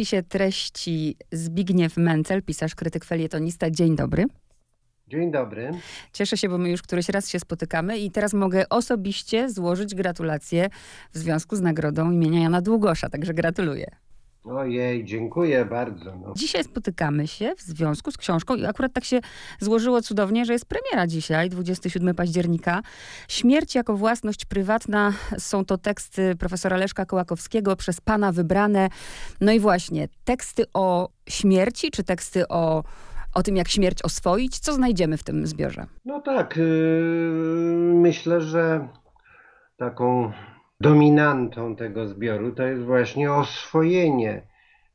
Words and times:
spisie 0.00 0.22
treści 0.22 1.16
Zbigniew 1.32 1.96
Mencel, 1.96 2.42
pisarz, 2.42 2.74
krytyk, 2.74 3.04
felietonista. 3.04 3.70
Dzień 3.70 3.96
dobry. 3.96 4.24
Dzień 5.08 5.30
dobry. 5.30 5.70
Cieszę 6.12 6.36
się, 6.36 6.48
bo 6.48 6.58
my 6.58 6.70
już 6.70 6.82
któryś 6.82 7.08
raz 7.08 7.28
się 7.28 7.40
spotykamy 7.40 7.98
i 7.98 8.10
teraz 8.10 8.34
mogę 8.34 8.68
osobiście 8.68 9.50
złożyć 9.50 9.94
gratulacje 9.94 10.70
w 11.12 11.18
związku 11.18 11.56
z 11.56 11.60
nagrodą 11.60 12.10
imienia 12.10 12.40
Jana 12.40 12.60
Długosza, 12.60 13.08
także 13.08 13.34
gratuluję. 13.34 13.90
Ojej, 14.44 15.04
dziękuję 15.04 15.64
bardzo. 15.64 16.16
No. 16.16 16.32
Dzisiaj 16.36 16.64
spotykamy 16.64 17.26
się 17.26 17.54
w 17.56 17.60
związku 17.60 18.10
z 18.10 18.16
książką 18.16 18.54
i 18.54 18.64
akurat 18.64 18.92
tak 18.92 19.04
się 19.04 19.20
złożyło 19.60 20.02
cudownie, 20.02 20.44
że 20.44 20.52
jest 20.52 20.66
premiera 20.66 21.06
dzisiaj, 21.06 21.50
27 21.50 22.14
października. 22.14 22.82
Śmierć 23.28 23.74
jako 23.74 23.96
własność 23.96 24.44
prywatna 24.44 25.12
są 25.38 25.64
to 25.64 25.78
teksty 25.78 26.36
profesora 26.36 26.76
Leszka 26.76 27.06
Kołakowskiego 27.06 27.76
przez 27.76 28.00
pana 28.00 28.32
wybrane. 28.32 28.88
No 29.40 29.52
i 29.52 29.60
właśnie, 29.60 30.08
teksty 30.24 30.64
o 30.74 31.08
śmierci, 31.28 31.90
czy 31.90 32.04
teksty 32.04 32.48
o, 32.48 32.84
o 33.34 33.42
tym, 33.42 33.56
jak 33.56 33.68
śmierć 33.68 34.02
oswoić? 34.02 34.58
Co 34.58 34.72
znajdziemy 34.72 35.16
w 35.16 35.22
tym 35.22 35.46
zbiorze? 35.46 35.86
No 36.04 36.20
tak, 36.20 36.56
yy, 36.56 36.64
myślę, 37.94 38.40
że 38.40 38.88
taką 39.76 40.32
dominantą 40.80 41.76
tego 41.76 42.06
zbioru 42.06 42.52
to 42.52 42.62
jest 42.62 42.82
właśnie 42.82 43.32
oswojenie 43.32 44.46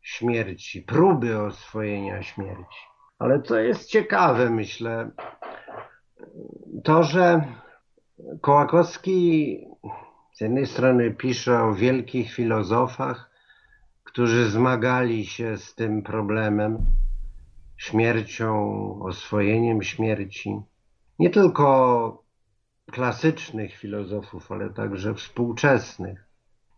śmierci, 0.02 0.82
próby 0.82 1.42
oswojenia 1.42 2.24
śmierci. 2.24 2.80
Ale 3.20 3.42
co 3.42 3.60
jest 3.60 3.90
ciekawe, 3.90 4.50
myślę, 4.50 5.12
to, 6.84 7.04
że 7.04 7.42
Kołakowski 8.42 9.60
z 10.34 10.42
jednej 10.42 10.68
strony 10.68 11.12
pisze 11.12 11.64
o 11.64 11.74
wielkich 11.74 12.34
filozofach, 12.34 13.30
którzy 14.04 14.50
zmagali 14.50 15.26
się 15.26 15.58
z 15.58 15.76
tym 15.76 16.04
problemem, 16.04 16.86
śmiercią, 17.78 18.54
oswojeniem 19.04 19.84
śmierci. 19.84 20.60
Nie 21.20 21.30
tylko 21.30 22.25
klasycznych 22.92 23.76
filozofów, 23.76 24.52
ale 24.52 24.70
także 24.70 25.14
współczesnych. 25.14 26.26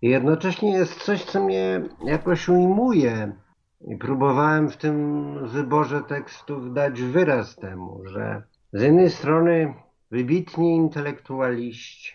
I 0.02 0.10
jednocześnie 0.10 0.72
jest 0.72 1.04
coś, 1.04 1.24
co 1.24 1.44
mnie 1.44 1.82
jakoś 2.04 2.50
ujmuje. 2.50 3.36
I 3.82 3.98
próbowałem 3.98 4.70
w 4.70 4.78
tym 4.78 5.48
wyborze 5.48 6.04
tekstów 6.04 6.74
dać 6.74 7.02
wyraz 7.02 7.56
temu, 7.56 8.02
że 8.06 8.44
z 8.74 8.82
jednej 8.82 9.10
strony 9.10 9.74
wybitni 10.12 10.76
intelektualiści, 10.76 12.14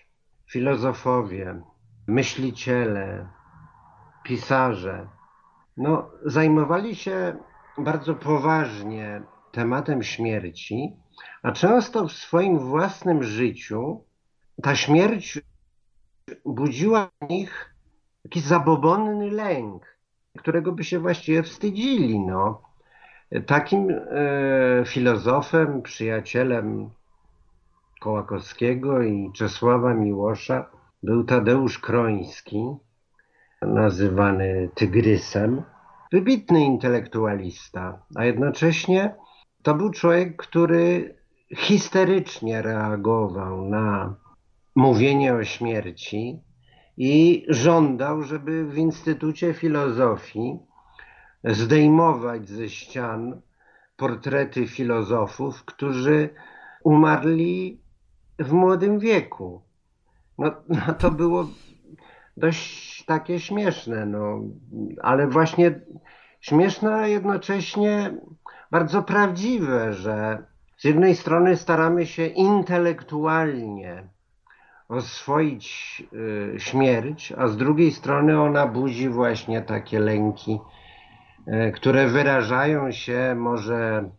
filozofowie, 0.51 1.63
myśliciele, 2.07 3.29
pisarze, 4.25 5.09
no, 5.77 6.11
zajmowali 6.25 6.97
się 6.97 7.37
bardzo 7.79 8.15
poważnie 8.15 9.23
tematem 9.53 10.03
śmierci, 10.03 10.97
a 11.43 11.53
często 11.53 12.09
w 12.09 12.13
swoim 12.13 12.59
własnym 12.59 13.23
życiu 13.23 14.05
ta 14.63 14.77
śmierć 14.77 15.41
budziła 16.45 17.11
w 17.23 17.29
nich 17.29 17.75
jakiś 18.25 18.43
zabobonny 18.43 19.31
lęk, 19.31 19.99
którego 20.39 20.73
by 20.73 20.85
się 20.85 20.99
właściwie 20.99 21.43
wstydzili. 21.43 22.21
No. 22.21 22.63
Takim 23.47 23.91
e, 23.91 24.85
filozofem, 24.87 25.83
przyjacielem 25.83 26.91
Kołakowskiego 28.01 29.03
i 29.03 29.33
Czesława 29.33 29.95
Miłosza 29.95 30.71
był 31.03 31.25
Tadeusz 31.25 31.79
Kroński, 31.79 32.77
nazywany 33.63 34.69
Tygrysem. 34.75 35.63
Wybitny 36.13 36.65
intelektualista, 36.65 38.03
a 38.17 38.25
jednocześnie 38.25 39.15
to 39.63 39.75
był 39.75 39.91
człowiek, 39.91 40.37
który 40.37 41.15
histerycznie 41.57 42.63
reagował 42.63 43.69
na 43.69 44.14
mówienie 44.75 45.35
o 45.35 45.45
śmierci 45.45 46.41
i 46.97 47.45
żądał, 47.48 48.23
żeby 48.23 48.64
w 48.64 48.79
Instytucie 48.79 49.55
Filozofii 49.55 50.59
zdejmować 51.45 52.48
ze 52.48 52.69
ścian 52.69 53.41
portrety 53.97 54.67
filozofów, 54.67 55.65
którzy 55.65 56.29
umarli 56.85 57.81
w 58.39 58.53
młodym 58.53 58.98
wieku. 58.98 59.63
No, 60.39 60.53
no 60.69 60.95
to 60.98 61.11
było 61.11 61.47
dość 62.36 63.05
takie 63.05 63.41
śmieszne, 63.41 64.07
no, 64.07 64.41
ale 65.03 65.27
właśnie 65.27 65.81
śmieszne, 66.42 66.95
a 66.95 67.07
jednocześnie 67.07 68.14
bardzo 68.70 69.03
prawdziwe, 69.03 69.92
że 69.92 70.45
z 70.77 70.85
jednej 70.85 71.17
strony 71.17 71.57
staramy 71.57 72.07
się 72.07 72.27
intelektualnie 72.27 74.08
oswoić 74.89 76.03
y, 76.13 76.61
śmierć, 76.61 77.33
a 77.36 77.48
z 77.48 77.57
drugiej 77.57 77.92
strony 77.92 78.41
ona 78.41 78.67
budzi 78.67 79.08
właśnie 79.08 79.63
takie 79.63 80.01
lęki, 80.01 80.58
y, 81.48 81.73
które 81.73 82.08
wyrażają 82.08 82.92
się 82.92 83.35
może 83.39 84.11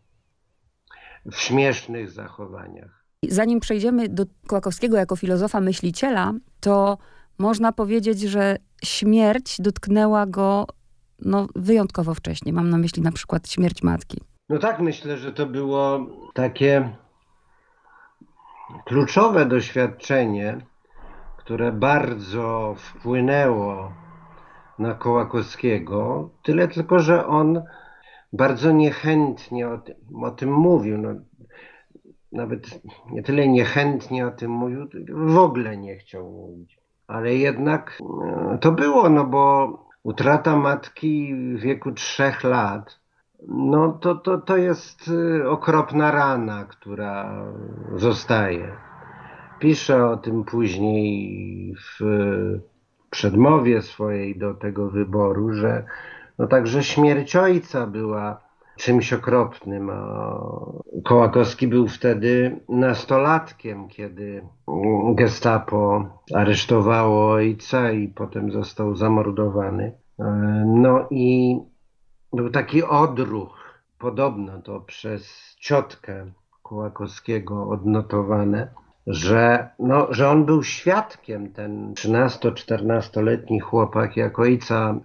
w 1.26 1.36
śmiesznych 1.36 2.12
zachowaniach. 2.12 3.06
Zanim 3.30 3.60
przejdziemy 3.60 4.10
do 4.10 4.26
Kołakowskiego 4.48 4.98
jako 4.98 5.16
filozofa 5.16 5.62
myśliciela, 5.62 6.34
to 6.60 6.98
można 7.38 7.72
powiedzieć, 7.72 8.20
że 8.20 8.58
śmierć 8.84 9.62
dotknęła 9.62 10.26
go 10.26 10.68
no, 11.26 11.48
wyjątkowo 11.56 12.14
wcześnie. 12.14 12.54
Mam 12.54 12.70
na 12.70 12.78
myśli 12.78 13.02
na 13.02 13.12
przykład 13.12 13.50
śmierć 13.50 13.84
matki. 13.84 14.22
No 14.50 14.60
tak, 14.60 14.80
myślę, 14.80 15.18
że 15.18 15.32
to 15.32 15.46
było 15.46 16.00
takie 16.34 16.96
kluczowe 18.86 19.46
doświadczenie, 19.46 20.58
które 21.38 21.72
bardzo 21.72 22.76
wpłynęło 22.78 23.94
na 24.80 24.94
Kołakowskiego. 24.94 26.30
Tyle 26.44 26.68
tylko, 26.68 27.00
że 27.00 27.28
on 27.28 27.62
bardzo 28.34 28.72
niechętnie 28.72 29.70
o 29.70 29.78
tym, 29.78 29.96
o 30.24 30.32
tym 30.32 30.54
mówił. 30.54 30.98
No, 30.98 31.10
nawet 32.32 32.82
nie 33.12 33.24
tyle 33.24 33.48
niechętnie 33.48 34.28
o 34.28 34.32
tym 34.32 34.52
mówił, 34.52 34.88
w 35.10 35.38
ogóle 35.38 35.78
nie 35.78 35.98
chciał 35.98 36.32
mówić. 36.32 36.80
Ale 37.08 37.36
jednak 37.36 38.00
e, 38.24 38.58
to 38.58 38.72
było, 38.72 39.10
no 39.10 39.26
bo 39.26 39.70
utrata 40.04 40.58
matki 40.58 41.36
w 41.36 41.60
wieku 41.60 41.92
trzech 41.92 42.44
lat 42.44 43.04
no 43.48 43.92
to, 43.92 44.16
to, 44.16 44.38
to 44.38 44.58
jest 44.58 45.08
y, 45.08 45.50
okropna 45.50 46.12
rana, 46.12 46.66
która 46.66 47.46
zostaje. 47.96 48.72
Piszę 49.60 50.06
o 50.06 50.18
tym 50.18 50.44
później 50.44 51.76
w 51.76 52.00
przedmowie 53.10 53.82
swojej 53.82 54.38
do 54.38 54.54
tego 54.54 54.90
wyboru, 54.90 55.54
że 55.54 55.86
no 56.40 56.48
także 56.48 56.84
śmierć 56.84 57.36
ojca 57.36 57.88
była 57.88 58.42
czymś 58.78 59.14
okropnym. 59.14 59.90
A 59.90 60.40
Kołakowski 61.04 61.68
był 61.68 61.88
wtedy 61.88 62.60
nastolatkiem, 62.70 63.88
kiedy 63.88 64.48
gestapo 65.16 66.06
aresztowało 66.36 67.32
ojca 67.32 67.92
i 67.92 68.08
potem 68.08 68.52
został 68.52 68.96
zamordowany. 68.96 69.94
E, 70.20 70.24
no 70.68 71.08
i 71.12 71.58
był 72.34 72.50
taki 72.50 72.84
odruch, 72.84 73.82
podobno 74.00 74.62
to 74.62 74.80
przez 74.80 75.56
ciotkę 75.60 76.32
Kołakowskiego 76.64 77.70
odnotowane, 77.70 78.74
że, 79.08 79.70
no, 79.80 80.08
że 80.10 80.30
on 80.30 80.46
był 80.46 80.64
świadkiem, 80.64 81.54
ten 81.54 81.94
13-14-letni 81.94 83.60
chłopak, 83.60 84.18
jak 84.18 84.40
ojca 84.40 85.00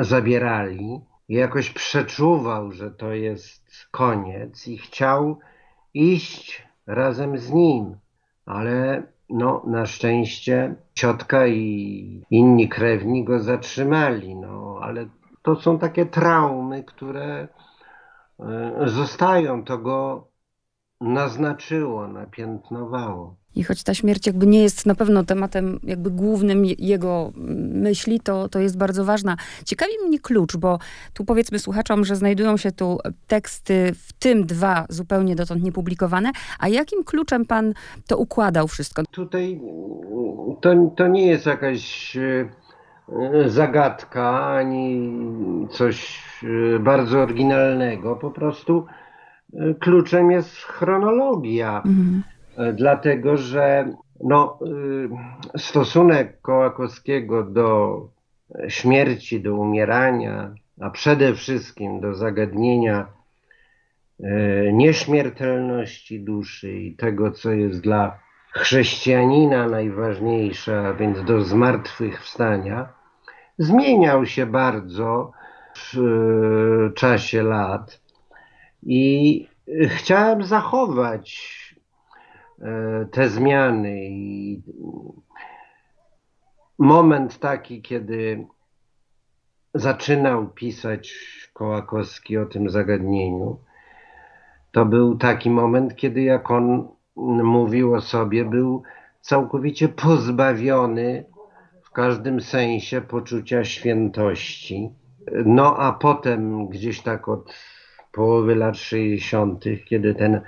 zabierali 0.00 1.00
i 1.30 1.34
jakoś 1.34 1.70
przeczuwał, 1.70 2.72
że 2.72 2.90
to 2.90 3.12
jest 3.12 3.86
koniec 3.90 4.68
i 4.68 4.78
chciał 4.78 5.38
iść 5.94 6.66
razem 6.86 7.38
z 7.38 7.50
nim, 7.52 7.96
ale 8.46 9.02
no, 9.28 9.62
na 9.66 9.86
szczęście 9.86 10.74
ciotka 10.94 11.46
i 11.46 12.24
inni 12.30 12.68
krewni 12.68 13.24
go 13.24 13.38
zatrzymali, 13.38 14.36
no, 14.36 14.78
ale 14.82 15.06
to 15.42 15.56
są 15.56 15.78
takie 15.78 16.06
traumy, 16.06 16.84
które 16.84 17.48
e, 18.40 18.72
zostają, 18.86 19.64
to 19.64 19.78
go 19.78 20.26
naznaczyło, 21.00 22.08
napiętnowało. 22.08 23.34
I 23.54 23.64
choć 23.64 23.82
ta 23.82 23.94
śmierć 23.94 24.26
jakby 24.26 24.46
nie 24.46 24.62
jest 24.62 24.86
na 24.86 24.94
pewno 24.94 25.24
tematem 25.24 25.80
jakby 25.82 26.10
głównym 26.10 26.64
jego 26.64 27.32
myśli, 27.74 28.20
to, 28.20 28.48
to 28.48 28.58
jest 28.58 28.78
bardzo 28.78 29.04
ważna. 29.04 29.36
Ciekawi 29.64 29.92
mnie 30.06 30.18
klucz, 30.18 30.56
bo 30.56 30.78
tu 31.14 31.24
powiedzmy 31.24 31.58
słuchaczom, 31.58 32.04
że 32.04 32.16
znajdują 32.16 32.56
się 32.56 32.72
tu 32.72 32.98
teksty, 33.26 33.92
w 33.94 34.12
tym 34.12 34.46
dwa 34.46 34.86
zupełnie 34.88 35.36
dotąd 35.36 35.62
niepublikowane. 35.62 36.30
A 36.58 36.68
jakim 36.68 37.04
kluczem 37.04 37.44
pan 37.44 37.74
to 38.06 38.18
układał 38.18 38.68
wszystko? 38.68 39.02
Tutaj 39.10 39.60
to, 40.60 40.70
to 40.96 41.08
nie 41.08 41.26
jest 41.26 41.46
jakaś 41.46 42.16
e, 42.16 42.48
zagadka, 43.46 44.46
ani 44.46 45.12
coś 45.70 46.22
e, 46.76 46.78
bardzo 46.78 47.20
oryginalnego. 47.20 48.16
Po 48.16 48.30
prostu 48.30 48.86
kluczem 49.80 50.30
jest 50.30 50.56
chronologia. 50.56 51.82
Mhm. 51.86 52.22
Dlatego, 52.76 53.36
że 53.36 53.92
no, 54.24 54.58
stosunek 55.56 56.40
Kołakowskiego 56.40 57.42
do 57.42 58.00
śmierci, 58.68 59.40
do 59.40 59.54
umierania, 59.54 60.54
a 60.80 60.90
przede 60.90 61.34
wszystkim 61.34 62.00
do 62.00 62.14
zagadnienia 62.14 63.06
nieśmiertelności 64.72 66.20
duszy 66.20 66.72
i 66.72 66.96
tego, 66.96 67.30
co 67.30 67.50
jest 67.50 67.80
dla 67.80 68.18
chrześcijanina 68.52 69.68
najważniejsze, 69.68 70.80
a 70.80 70.94
więc 70.94 71.24
do 71.24 71.40
zmartwychwstania, 71.40 72.88
zmieniał 73.58 74.26
się 74.26 74.46
bardzo 74.46 75.32
w 75.74 75.98
e, 75.98 76.92
czasie 76.92 77.42
lat 77.42 78.00
i 78.82 79.46
chciałem 79.86 80.44
zachować 80.44 81.50
e, 82.62 83.06
te 83.10 83.28
zmiany 83.28 84.08
i 84.10 84.62
moment 86.78 87.38
taki, 87.38 87.82
kiedy 87.82 88.46
zaczynał 89.74 90.48
pisać 90.48 91.14
Kołakowski 91.52 92.38
o 92.38 92.46
tym 92.46 92.70
zagadnieniu, 92.70 93.58
to 94.72 94.84
był 94.84 95.16
taki 95.16 95.50
moment, 95.50 95.96
kiedy 95.96 96.22
jak 96.22 96.50
on 96.50 96.88
mówił 97.42 97.94
o 97.94 98.00
sobie, 98.00 98.44
był 98.44 98.82
całkowicie 99.20 99.88
pozbawiony 99.88 101.24
w 101.82 101.90
każdym 101.90 102.40
sensie 102.40 103.00
poczucia 103.00 103.64
świętości. 103.64 104.90
No 105.44 105.76
a 105.76 105.92
potem 105.92 106.68
gdzieś 106.68 107.00
tak 107.00 107.28
od 107.28 107.54
połowy 108.12 108.54
lat 108.54 108.76
60., 108.76 109.64
kiedy 109.84 110.14
ten 110.14 110.40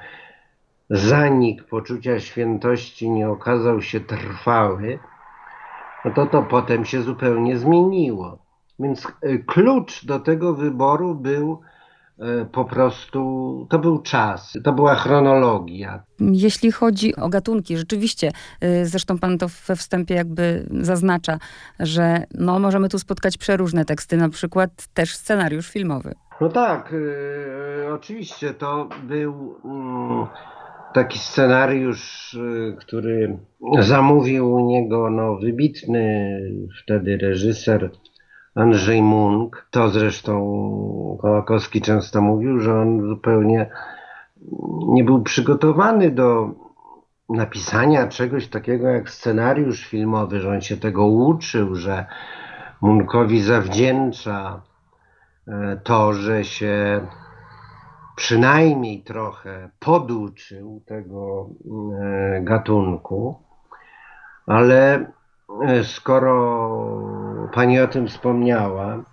zanik 0.91 1.65
poczucia 1.65 2.21
świętości 2.21 3.11
nie 3.11 3.29
okazał 3.29 3.83
się 3.83 4.01
trwały, 4.01 4.99
no 6.05 6.11
to 6.11 6.27
to 6.27 6.43
potem 6.43 6.85
się 6.85 7.03
zupełnie 7.03 7.59
zmieniło. 7.59 8.39
Więc 8.79 9.07
e, 9.23 9.39
klucz 9.39 10.05
do 10.05 10.21
tego 10.21 10.55
wyboru 10.55 11.15
był 11.15 11.63
E, 12.23 12.45
po 12.45 12.65
prostu 12.65 13.67
to 13.71 13.79
był 13.79 14.03
czas, 14.03 14.53
to 14.65 14.73
była 14.73 14.95
chronologia. 14.95 16.03
Jeśli 16.21 16.73
chodzi 16.73 17.17
o 17.17 17.29
gatunki, 17.29 17.77
rzeczywiście, 17.77 18.33
e, 18.61 18.87
zresztą 18.87 19.19
pan 19.19 19.39
to 19.39 19.47
we 19.67 19.77
wstępie 19.77 20.15
jakby 20.15 20.67
zaznacza, 20.81 21.39
że 21.81 22.25
no, 22.35 22.59
możemy 22.59 22.89
tu 22.89 22.99
spotkać 22.99 23.39
przeróżne 23.39 23.85
teksty, 23.85 24.17
na 24.17 24.29
przykład 24.29 24.71
też 24.95 25.17
scenariusz 25.17 25.69
filmowy. 25.69 26.15
No 26.43 26.49
tak, 26.49 26.93
y, 26.93 27.93
oczywiście 27.95 28.55
to 28.55 28.89
był 29.03 29.55
y, 29.65 30.95
taki 30.95 31.19
scenariusz, 31.19 32.35
y, 32.35 32.77
który 32.79 33.39
zamówił 33.79 34.53
u 34.53 34.67
niego 34.67 35.11
no, 35.11 35.37
wybitny 35.37 36.41
wtedy 36.83 37.17
reżyser 37.17 37.91
Andrzej 38.55 39.03
Munk. 39.03 39.67
To 39.71 39.89
zresztą 39.89 40.33
Kołakowski 41.21 41.81
często 41.81 42.23
mówił, 42.23 42.61
że 42.61 42.75
on 42.75 43.09
zupełnie 43.09 43.71
nie 44.89 45.05
był 45.05 45.23
przygotowany 45.23 46.11
do 46.11 46.51
napisania 47.29 48.09
czegoś 48.09 48.49
takiego 48.49 48.89
jak 48.89 49.11
scenariusz 49.11 49.87
filmowy, 49.87 50.41
że 50.41 50.51
on 50.51 50.61
się 50.61 50.77
tego 50.77 51.07
uczył, 51.07 51.75
że 51.75 52.07
Munkowi 52.81 53.43
zawdzięcza 53.43 54.63
to, 55.85 56.13
że 56.13 56.45
się 56.45 57.07
przynajmniej 58.17 59.03
trochę 59.03 59.71
poduczył 59.79 60.83
tego 60.87 61.49
e, 62.01 62.41
gatunku, 62.41 63.43
ale 64.47 65.07
E, 65.61 65.85
skoro 65.85 67.49
Pani 67.55 67.81
o 67.81 67.89
tym 67.89 68.09
wspomniała, 68.09 69.05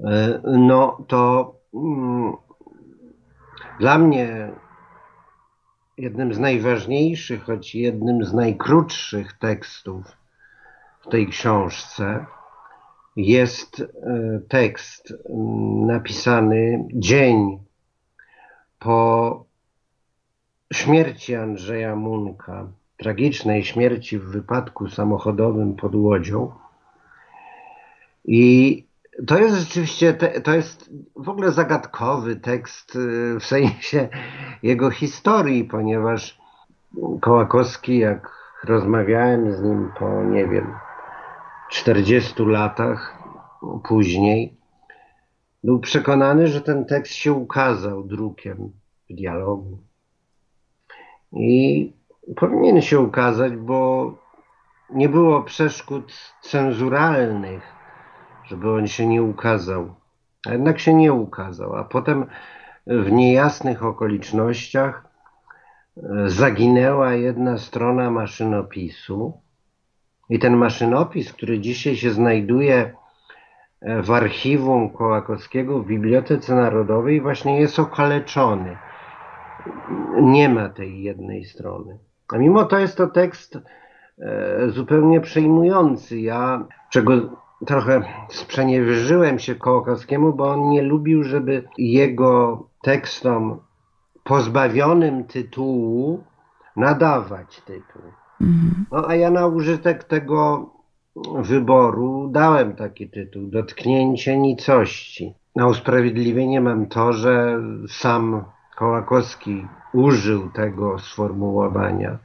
e, 0.00 0.40
no 0.44 1.04
to 1.08 1.54
mm, 1.74 2.32
dla 3.80 3.98
mnie 3.98 4.52
jednym 5.98 6.34
z 6.34 6.38
najważniejszych, 6.38 7.44
choć 7.44 7.74
jednym 7.74 8.24
z 8.24 8.34
najkrótszych 8.34 9.32
tekstów 9.32 10.16
w 11.00 11.08
tej 11.08 11.28
książce 11.28 12.26
jest 13.16 13.80
e, 13.80 13.86
tekst 14.48 15.14
napisany 15.86 16.84
dzień 16.92 17.58
po 18.78 19.44
śmierci 20.72 21.34
Andrzeja 21.34 21.96
Munka 21.96 22.68
tragicznej 22.96 23.64
śmierci 23.64 24.18
w 24.18 24.24
wypadku 24.24 24.88
samochodowym 24.88 25.76
pod 25.76 25.94
Łodzią. 25.94 26.52
I 28.24 28.84
to 29.26 29.38
jest 29.38 29.56
rzeczywiście, 29.56 30.14
to 30.44 30.54
jest 30.54 30.90
w 31.16 31.28
ogóle 31.28 31.52
zagadkowy 31.52 32.36
tekst 32.36 32.96
y, 32.96 33.40
w 33.40 33.44
sensie 33.44 34.08
jego 34.62 34.90
historii, 34.90 35.64
ponieważ 35.64 36.38
Kołakowski, 37.20 37.98
jak 37.98 38.30
rozmawiałem 38.64 39.52
z 39.52 39.62
nim 39.62 39.92
po, 39.98 40.24
nie 40.24 40.46
wiem, 40.46 40.74
40 41.70 42.34
latach 42.46 43.22
później, 43.84 44.56
był 45.64 45.80
przekonany, 45.80 46.48
że 46.48 46.60
ten 46.60 46.84
tekst 46.84 47.12
się 47.12 47.32
ukazał 47.32 48.04
drukiem 48.04 48.72
w 49.10 49.14
dialogu. 49.14 49.78
I 51.32 51.92
powinien 52.36 52.82
się 52.82 53.00
ukazać, 53.00 53.56
bo 53.56 54.12
nie 54.90 55.08
było 55.08 55.42
przeszkód 55.42 56.12
cenzuralnych, 56.42 57.62
żeby 58.44 58.70
on 58.70 58.86
się 58.86 59.06
nie 59.06 59.22
ukazał. 59.22 59.94
A 60.48 60.52
jednak 60.52 60.80
się 60.80 60.94
nie 60.94 61.12
ukazał, 61.12 61.76
a 61.76 61.84
potem 61.84 62.26
w 62.86 63.12
niejasnych 63.12 63.84
okolicznościach 63.84 65.04
e, 65.96 66.30
zaginęła 66.30 67.12
jedna 67.12 67.58
strona 67.58 68.10
maszynopisu. 68.10 69.40
I 70.30 70.38
ten 70.38 70.56
maszynopis, 70.56 71.32
który 71.32 71.60
dzisiaj 71.60 71.96
się 71.96 72.10
znajduje 72.10 72.94
e, 73.80 74.02
w 74.02 74.10
archiwum 74.10 74.90
Kołakowskiego 74.90 75.78
w 75.78 75.86
Bibliotece 75.86 76.54
Narodowej, 76.54 77.20
właśnie 77.20 77.60
jest 77.60 77.78
okaleczony. 77.78 78.76
Nie 80.22 80.48
ma 80.48 80.68
tej 80.68 81.02
jednej 81.02 81.44
strony. 81.44 81.98
A 82.28 82.38
mimo 82.38 82.64
to 82.64 82.78
jest 82.78 82.96
to 82.96 83.06
tekst 83.06 83.58
e, 84.18 84.68
zupełnie 84.68 85.20
przejmujący. 85.20 86.20
Ja, 86.20 86.66
czego 86.90 87.12
trochę 87.66 88.02
sprzeniewierzyłem 88.28 89.38
się 89.38 89.54
Kołakowskiemu, 89.54 90.32
bo 90.32 90.50
on 90.50 90.68
nie 90.68 90.82
lubił, 90.82 91.22
żeby 91.22 91.64
jego 91.78 92.64
tekstom 92.82 93.60
pozbawionym 94.24 95.24
tytułu 95.24 96.24
nadawać 96.76 97.60
tytuł. 97.60 98.02
No 98.92 99.08
a 99.08 99.14
ja 99.14 99.30
na 99.30 99.46
użytek 99.46 100.04
tego 100.04 100.70
wyboru 101.34 102.28
dałem 102.32 102.76
taki 102.76 103.10
tytuł 103.10 103.46
Dotknięcie 103.46 104.38
nicości. 104.38 105.34
Na 105.56 105.66
usprawiedliwienie 105.66 106.60
mam 106.60 106.86
to, 106.86 107.12
że 107.12 107.62
sam 107.88 108.44
Kołakowski 108.76 109.66
użył 109.92 110.50
tego 110.50 110.98
sformułowania 110.98 112.18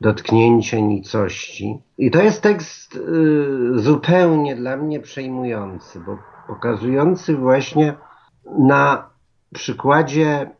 dotknięcie 0.00 0.82
nicości. 0.82 1.78
I 1.98 2.10
to 2.10 2.22
jest 2.22 2.42
tekst 2.42 2.96
y, 2.96 3.78
zupełnie 3.78 4.56
dla 4.56 4.76
mnie 4.76 5.00
przejmujący, 5.00 6.00
bo 6.00 6.18
pokazujący 6.46 7.36
właśnie 7.36 7.94
na 8.58 9.10
przykładzie 9.54 10.50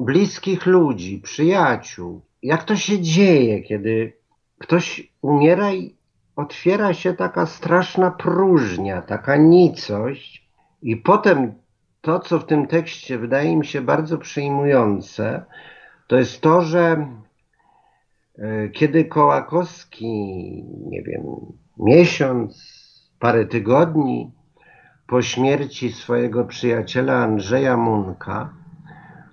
bliskich 0.00 0.66
ludzi, 0.66 1.20
przyjaciół, 1.24 2.20
jak 2.42 2.64
to 2.64 2.76
się 2.76 3.00
dzieje, 3.00 3.62
kiedy 3.62 4.12
ktoś 4.58 5.12
umiera 5.22 5.72
i 5.72 5.96
otwiera 6.36 6.94
się 6.94 7.14
taka 7.14 7.46
straszna 7.46 8.10
próżnia, 8.10 9.02
taka 9.02 9.36
nicość, 9.36 10.48
i 10.82 10.96
potem 10.96 11.54
to, 12.00 12.20
co 12.20 12.38
w 12.38 12.46
tym 12.46 12.66
tekście 12.66 13.18
wydaje 13.18 13.56
mi 13.56 13.66
się 13.66 13.80
bardzo 13.80 14.18
przejmujące, 14.18 15.44
to 16.06 16.16
jest 16.16 16.40
to, 16.40 16.62
że 16.62 17.06
e, 18.38 18.68
kiedy 18.68 19.04
Kołakowski, 19.04 20.06
nie 20.86 21.02
wiem, 21.02 21.22
miesiąc, 21.78 22.78
parę 23.18 23.46
tygodni 23.46 24.32
po 25.06 25.22
śmierci 25.22 25.92
swojego 25.92 26.44
przyjaciela 26.44 27.14
Andrzeja 27.14 27.76
Munka, 27.76 28.52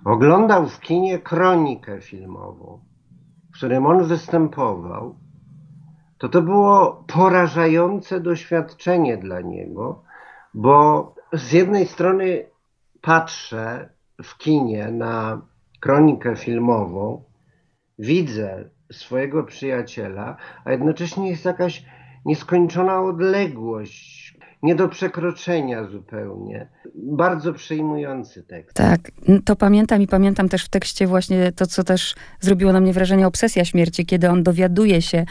oglądał 0.04 0.68
w 0.68 0.80
kinie 0.80 1.18
kronikę 1.18 2.00
filmową, 2.00 2.80
w 3.56 3.58
którym 3.58 3.86
on 3.86 4.04
występował, 4.04 5.16
to 6.18 6.28
to 6.28 6.42
było 6.42 7.04
porażające 7.06 8.20
doświadczenie 8.20 9.16
dla 9.16 9.40
niego, 9.40 10.02
bo 10.54 11.14
z 11.32 11.52
jednej 11.52 11.86
strony 11.86 12.46
patrzę 13.00 13.88
w 14.22 14.38
kinie 14.38 14.90
na 14.92 15.42
kronikę 15.80 16.36
filmową, 16.36 17.24
widzę 17.98 18.70
swojego 18.92 19.44
przyjaciela, 19.44 20.36
a 20.64 20.72
jednocześnie 20.72 21.30
jest 21.30 21.44
jakaś 21.44 21.84
nieskończona 22.24 23.00
odległość, 23.00 24.38
nie 24.62 24.74
do 24.74 24.88
przekroczenia 24.88 25.84
zupełnie. 25.84 26.68
Bardzo 26.98 27.52
przejmujący 27.52 28.42
tekst. 28.42 28.76
Tak, 28.76 29.00
to 29.44 29.56
pamiętam 29.56 30.02
i 30.02 30.06
pamiętam 30.06 30.48
też 30.48 30.64
w 30.64 30.68
tekście 30.68 31.06
właśnie 31.06 31.52
to, 31.52 31.66
co 31.66 31.84
też 31.84 32.14
zrobiło 32.40 32.72
na 32.72 32.80
mnie 32.80 32.92
wrażenie 32.92 33.26
obsesja 33.26 33.64
śmierci, 33.64 34.06
kiedy 34.06 34.30
on 34.30 34.42
dowiaduje 34.42 35.02
się 35.02 35.24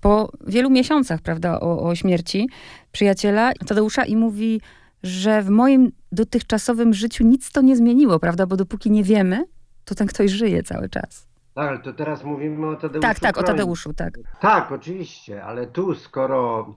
po 0.00 0.32
wielu 0.46 0.70
miesiącach, 0.70 1.20
prawda, 1.20 1.60
o, 1.60 1.82
o 1.82 1.94
śmierci 1.94 2.48
przyjaciela 2.92 3.52
Tadeusza 3.66 4.04
i 4.04 4.16
mówi, 4.16 4.60
że 5.02 5.42
w 5.42 5.48
moim 5.50 5.92
dotychczasowym 6.12 6.94
życiu 6.94 7.24
nic 7.24 7.52
to 7.52 7.60
nie 7.60 7.76
zmieniło, 7.76 8.18
prawda, 8.18 8.46
bo 8.46 8.56
dopóki 8.56 8.90
nie 8.90 9.04
wiemy, 9.04 9.44
to 9.84 9.94
ten 9.94 10.06
ktoś 10.06 10.30
żyje 10.30 10.62
cały 10.62 10.88
czas. 10.88 11.26
Tak, 11.54 11.68
ale 11.68 11.78
to 11.78 11.92
teraz 11.92 12.24
mówimy 12.24 12.66
o 12.66 12.76
Tadeuszu. 12.76 13.00
Tak, 13.00 13.20
tak, 13.20 13.34
Krońcu. 13.34 13.52
o 13.52 13.56
Tadeuszu, 13.56 13.92
tak. 13.94 14.18
Tak, 14.40 14.72
oczywiście, 14.72 15.44
ale 15.44 15.66
tu 15.66 15.94
skoro 15.94 16.74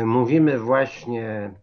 y, 0.00 0.06
mówimy 0.06 0.58
właśnie 0.58 1.54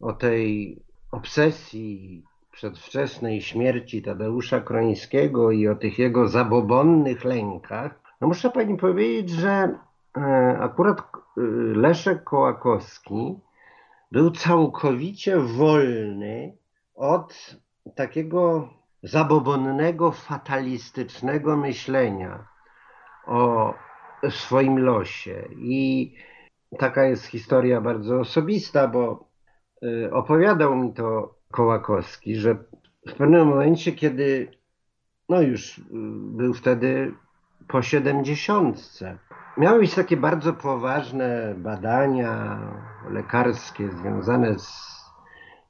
o 0.00 0.12
tej 0.12 0.76
obsesji 1.12 2.24
przedwczesnej 2.50 3.42
śmierci 3.42 4.02
Tadeusza 4.02 4.60
Krońskiego 4.60 5.50
i 5.50 5.68
o 5.68 5.74
tych 5.74 5.98
jego 5.98 6.28
zabobonnych 6.28 7.24
lękach, 7.24 8.00
no 8.20 8.28
muszę 8.28 8.50
pani 8.50 8.76
powiedzieć, 8.76 9.30
że 9.30 9.78
y, 10.16 10.20
akurat 10.60 10.98
y, 10.98 11.40
Leszek 11.76 12.24
Kołakowski 12.24 13.38
był 14.12 14.30
całkowicie 14.30 15.38
wolny 15.38 16.56
od 16.94 17.56
takiego 17.94 18.68
zabobonnego, 19.02 20.12
fatalistycznego 20.12 21.56
myślenia 21.56 22.46
o 23.26 23.74
swoim 24.30 24.78
losie. 24.78 25.48
I 25.56 26.14
taka 26.78 27.04
jest 27.04 27.26
historia 27.26 27.80
bardzo 27.80 28.20
osobista, 28.20 28.88
bo 28.88 29.31
opowiadał 30.12 30.76
mi 30.76 30.92
to 30.92 31.34
Kołakowski, 31.50 32.36
że 32.36 32.54
w 33.08 33.14
pewnym 33.14 33.48
momencie, 33.48 33.92
kiedy 33.92 34.48
no 35.28 35.40
już 35.40 35.78
y, 35.78 35.82
był 36.12 36.54
wtedy 36.54 37.14
po 37.68 37.82
siedemdziesiątce, 37.82 39.18
miały 39.58 39.78
być 39.78 39.94
takie 39.94 40.16
bardzo 40.16 40.52
poważne 40.52 41.54
badania 41.58 42.58
lekarskie 43.10 43.90
związane 43.90 44.58
z 44.58 44.92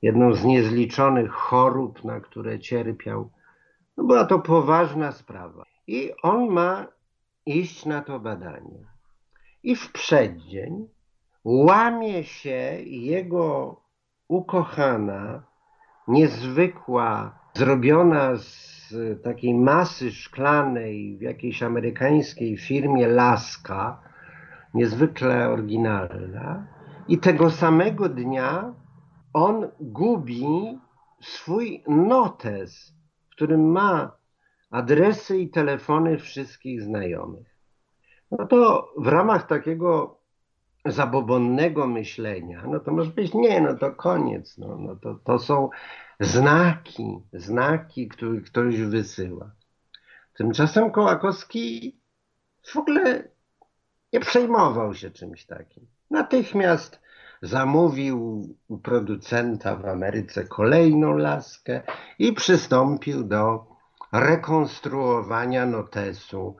jedną 0.02 0.34
z 0.34 0.44
niezliczonych 0.44 1.32
chorób, 1.32 2.04
na 2.04 2.20
które 2.20 2.58
cierpiał. 2.58 3.30
No 3.96 4.04
była 4.04 4.24
to 4.24 4.38
poważna 4.38 5.12
sprawa. 5.12 5.64
I 5.86 6.12
on 6.22 6.48
ma 6.48 6.86
iść 7.46 7.86
na 7.86 8.02
to 8.02 8.20
badanie. 8.20 8.86
I 9.62 9.76
w 9.76 9.92
przeddzień 9.92 10.88
łamie 11.44 12.24
się 12.24 12.76
jego 12.84 13.76
ukochana, 14.32 15.42
niezwykła, 16.08 17.38
zrobiona 17.54 18.36
z 18.36 18.94
takiej 19.24 19.54
masy 19.54 20.10
szklanej 20.10 21.18
w 21.18 21.20
jakiejś 21.20 21.62
amerykańskiej 21.62 22.56
firmie 22.56 23.08
Laska, 23.08 24.00
niezwykle 24.74 25.48
oryginalna. 25.48 26.66
I 27.08 27.18
tego 27.18 27.50
samego 27.50 28.08
dnia 28.08 28.74
on 29.32 29.68
gubi 29.80 30.78
swój 31.20 31.82
notes, 31.88 32.94
w 33.30 33.34
którym 33.34 33.70
ma 33.70 34.16
adresy 34.70 35.38
i 35.38 35.50
telefony 35.50 36.18
wszystkich 36.18 36.82
znajomych. 36.82 37.56
No 38.30 38.46
to 38.46 38.88
w 38.98 39.06
ramach 39.06 39.46
takiego 39.46 40.21
zabobonnego 40.84 41.86
myślenia, 41.86 42.62
no 42.66 42.80
to 42.80 42.90
może 42.90 43.10
być, 43.10 43.34
nie, 43.34 43.60
no 43.60 43.74
to 43.74 43.92
koniec, 43.92 44.58
no, 44.58 44.78
no 44.78 44.96
to, 44.96 45.14
to 45.14 45.38
są 45.38 45.70
znaki, 46.20 47.22
znaki, 47.32 48.08
które 48.08 48.40
ktoś 48.40 48.80
wysyła. 48.80 49.50
Tymczasem 50.34 50.90
Kołakowski 50.90 51.96
w 52.66 52.76
ogóle 52.76 53.28
nie 54.12 54.20
przejmował 54.20 54.94
się 54.94 55.10
czymś 55.10 55.46
takim. 55.46 55.86
Natychmiast 56.10 57.00
zamówił 57.42 58.48
u 58.68 58.78
producenta 58.78 59.76
w 59.76 59.86
Ameryce 59.86 60.44
kolejną 60.44 61.16
laskę 61.16 61.82
i 62.18 62.32
przystąpił 62.32 63.24
do 63.24 63.66
rekonstruowania 64.12 65.66
notesu 65.66 66.56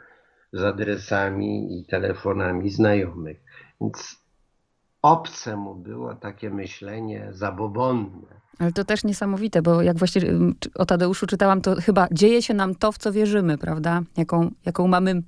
z 0.53 0.65
adresami 0.65 1.81
i 1.81 1.87
telefonami 1.87 2.71
znajomych. 2.71 3.45
Więc 3.83 4.17
obce 5.03 5.57
mu 5.57 5.75
było 5.75 6.15
takie 6.15 6.51
myślenie 6.51 7.29
zabobonne. 7.31 8.43
Ale 8.59 8.73
to 8.73 8.85
też 8.85 9.05
niesamowite, 9.05 9.63
bo 9.63 9.83
jak 9.83 9.97
właśnie 9.97 10.23
o 10.75 10.87
Tadeuszu 10.87 11.27
czytałam, 11.27 11.61
to 11.61 11.75
chyba 11.75 12.07
dzieje 12.13 12.43
się 12.43 12.55
nam 12.55 12.75
to, 12.75 12.93
w 12.93 12.99
co 12.99 13.13
wierzymy, 13.13 13.59
prawda? 13.59 14.03
Jaką, 14.17 14.51
jaką 14.67 14.89
mamy 14.89 15.23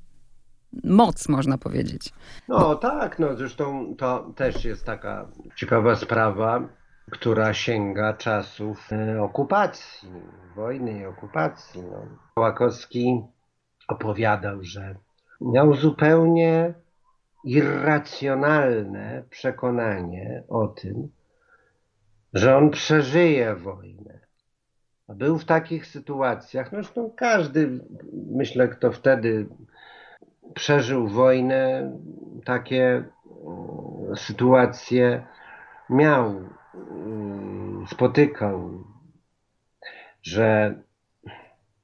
moc, 0.84 1.28
można 1.28 1.58
powiedzieć. 1.58 2.12
No 2.48 2.74
tak, 2.74 3.18
no 3.18 3.34
zresztą 3.36 3.94
to 3.98 4.32
też 4.36 4.64
jest 4.64 4.86
taka 4.86 5.28
ciekawa 5.56 5.96
sprawa, 5.96 6.68
która 7.10 7.54
sięga 7.54 8.12
czasów 8.12 8.92
e, 8.92 9.22
okupacji, 9.22 10.08
wojny 10.56 10.98
i 10.98 11.06
okupacji. 11.06 11.82
No. 11.82 12.06
Kołakowski 12.34 13.22
opowiadał, 13.88 14.58
że 14.62 14.94
miał 15.40 15.74
zupełnie 15.74 16.74
irracjonalne 17.44 19.22
przekonanie 19.30 20.42
o 20.48 20.66
tym, 20.66 21.08
że 22.32 22.56
on 22.56 22.70
przeżyje 22.70 23.54
wojnę. 23.54 24.20
Był 25.08 25.38
w 25.38 25.44
takich 25.44 25.86
sytuacjach, 25.86 26.72
no 26.72 26.82
zresztą 26.82 27.10
każdy, 27.16 27.80
myślę, 28.12 28.68
kto 28.68 28.92
wtedy 28.92 29.46
przeżył 30.54 31.08
wojnę, 31.08 31.92
takie 32.44 33.04
mm, 33.46 34.16
sytuacje 34.16 35.26
miał, 35.90 36.42
mm, 36.74 37.86
spotykał, 37.86 38.84
że 40.22 40.74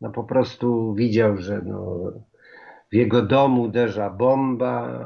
no 0.01 0.11
po 0.11 0.25
prostu 0.25 0.95
widział, 0.95 1.37
że 1.37 1.61
no 1.65 2.13
w 2.93 2.95
jego 2.95 3.23
domu 3.23 3.63
uderza 3.63 4.11
bomba, 4.11 5.05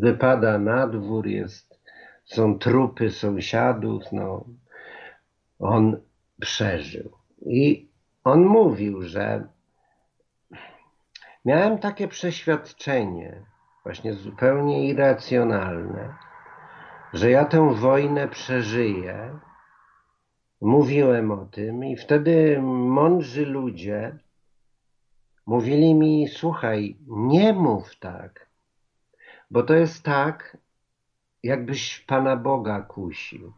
wypada 0.00 0.58
na 0.58 0.86
dwór, 0.86 1.26
jest, 1.26 1.80
są 2.24 2.58
trupy 2.58 3.10
sąsiadów, 3.10 4.02
no 4.12 4.44
on 5.58 5.96
przeżył. 6.40 7.12
I 7.46 7.88
on 8.24 8.44
mówił, 8.44 9.02
że 9.02 9.48
miałem 11.44 11.78
takie 11.78 12.08
przeświadczenie, 12.08 13.42
właśnie 13.84 14.12
zupełnie 14.12 14.88
irracjonalne, 14.88 16.14
że 17.12 17.30
ja 17.30 17.44
tę 17.44 17.74
wojnę 17.74 18.28
przeżyję. 18.28 19.38
Mówiłem 20.60 21.30
o 21.30 21.46
tym 21.46 21.84
i 21.84 21.96
wtedy 21.96 22.58
mądrzy 22.62 23.46
ludzie 23.46 24.18
mówili 25.46 25.94
mi: 25.94 26.28
Słuchaj, 26.28 26.96
nie 27.06 27.52
mów 27.52 27.96
tak, 27.98 28.46
bo 29.50 29.62
to 29.62 29.74
jest 29.74 30.02
tak, 30.02 30.56
jakbyś 31.42 32.00
Pana 32.00 32.36
Boga 32.36 32.80
kusił. 32.80 33.52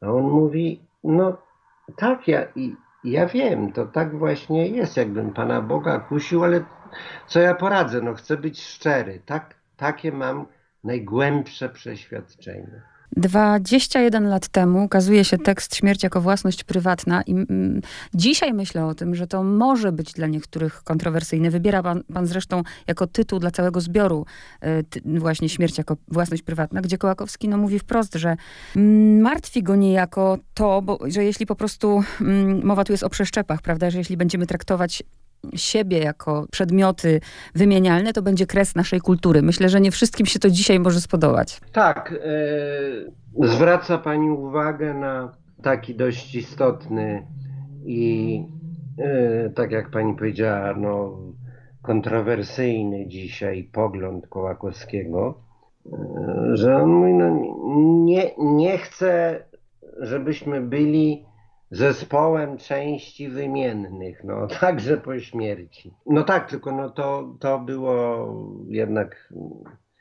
A 0.00 0.06
on 0.06 0.22
mówi: 0.22 0.82
No 1.04 1.36
tak, 1.96 2.28
ja, 2.28 2.46
ja 3.04 3.26
wiem, 3.26 3.72
to 3.72 3.86
tak 3.86 4.18
właśnie 4.18 4.68
jest, 4.68 4.96
jakbym 4.96 5.32
Pana 5.32 5.62
Boga 5.62 6.00
kusił, 6.00 6.44
ale 6.44 6.64
co 7.26 7.40
ja 7.40 7.54
poradzę? 7.54 8.00
No 8.00 8.14
chcę 8.14 8.36
być 8.36 8.62
szczery. 8.62 9.22
Tak, 9.26 9.54
takie 9.76 10.12
mam 10.12 10.46
najgłębsze 10.84 11.68
przeświadczenie. 11.68 12.82
21 13.16 14.28
lat 14.28 14.48
temu 14.48 14.84
ukazuje 14.84 15.24
się 15.24 15.38
tekst 15.38 15.76
Śmierć 15.76 16.02
jako 16.02 16.20
własność 16.20 16.64
prywatna 16.64 17.22
i 17.22 17.32
mm, 17.32 17.80
dzisiaj 18.14 18.52
myślę 18.52 18.86
o 18.86 18.94
tym, 18.94 19.14
że 19.14 19.26
to 19.26 19.42
może 19.42 19.92
być 19.92 20.12
dla 20.12 20.26
niektórych 20.26 20.82
kontrowersyjne. 20.82 21.50
Wybiera 21.50 21.82
pan, 21.82 22.02
pan 22.14 22.26
zresztą 22.26 22.62
jako 22.86 23.06
tytuł 23.06 23.38
dla 23.38 23.50
całego 23.50 23.80
zbioru 23.80 24.26
y, 24.64 25.18
właśnie 25.18 25.48
Śmierć 25.48 25.78
jako 25.78 25.96
własność 26.08 26.42
prywatna, 26.42 26.80
gdzie 26.80 26.98
Kołakowski 26.98 27.48
no, 27.48 27.58
mówi 27.58 27.78
wprost, 27.78 28.14
że 28.14 28.36
mm, 28.76 29.20
martwi 29.20 29.62
go 29.62 29.76
niejako 29.76 30.38
to, 30.54 30.82
bo, 30.82 30.98
że 31.06 31.24
jeśli 31.24 31.46
po 31.46 31.56
prostu 31.56 32.02
mm, 32.20 32.64
mowa 32.64 32.84
tu 32.84 32.92
jest 32.92 33.04
o 33.04 33.10
przeszczepach, 33.10 33.62
prawda, 33.62 33.90
że 33.90 33.98
jeśli 33.98 34.16
będziemy 34.16 34.46
traktować 34.46 35.02
siebie 35.54 35.98
jako 35.98 36.46
przedmioty 36.50 37.20
wymienialne, 37.54 38.12
to 38.12 38.22
będzie 38.22 38.46
kres 38.46 38.74
naszej 38.74 39.00
kultury. 39.00 39.42
Myślę, 39.42 39.68
że 39.68 39.80
nie 39.80 39.90
wszystkim 39.90 40.26
się 40.26 40.38
to 40.38 40.50
dzisiaj 40.50 40.80
może 40.80 41.00
spodobać. 41.00 41.60
Tak, 41.72 42.14
e, 43.40 43.46
zwraca 43.48 43.98
Pani 43.98 44.30
uwagę 44.30 44.94
na 44.94 45.34
taki 45.62 45.94
dość 45.94 46.34
istotny 46.34 47.26
i 47.84 48.42
e, 48.98 49.50
tak 49.50 49.70
jak 49.70 49.90
Pani 49.90 50.14
powiedziała, 50.14 50.74
no, 50.74 51.18
kontrowersyjny 51.82 53.06
dzisiaj 53.06 53.64
pogląd 53.72 54.26
Kołakowskiego, 54.26 55.40
e, 55.86 56.56
że 56.56 56.76
on 56.76 56.90
mówi, 56.90 57.12
no, 57.12 57.40
nie, 58.04 58.30
nie 58.38 58.78
chce, 58.78 59.44
żebyśmy 60.00 60.60
byli 60.60 61.27
zespołem 61.70 62.58
części 62.58 63.28
wymiennych, 63.28 64.24
no 64.24 64.46
także 64.60 64.96
po 64.96 65.18
śmierci. 65.18 65.94
No 66.06 66.22
tak, 66.22 66.50
tylko 66.50 66.72
no 66.72 66.90
to, 66.90 67.34
to 67.40 67.58
było 67.58 68.28
jednak 68.68 69.32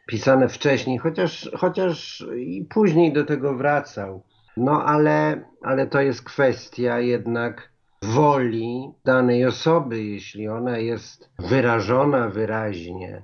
pisane 0.07 0.49
wcześniej, 0.49 0.97
chociaż, 0.97 1.49
chociaż 1.57 2.25
i 2.37 2.65
później 2.69 3.13
do 3.13 3.25
tego 3.25 3.53
wracał. 3.53 4.23
No 4.57 4.85
ale, 4.85 5.45
ale 5.61 5.87
to 5.87 6.01
jest 6.01 6.23
kwestia 6.23 6.99
jednak 6.99 7.71
woli 8.01 8.91
danej 9.05 9.45
osoby, 9.45 10.03
jeśli 10.03 10.47
ona 10.47 10.77
jest 10.77 11.29
wyrażona 11.39 12.29
wyraźnie, 12.29 13.21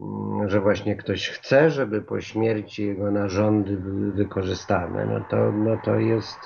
mm, 0.00 0.48
że 0.48 0.60
właśnie 0.60 0.96
ktoś 0.96 1.28
chce, 1.28 1.70
żeby 1.70 2.02
po 2.02 2.20
śmierci 2.20 2.86
jego 2.86 3.10
narządy 3.10 3.76
były 3.76 4.12
wykorzystane, 4.12 5.06
no 5.06 5.24
to, 5.30 5.52
no 5.52 5.76
to 5.84 5.94
jest 5.96 6.38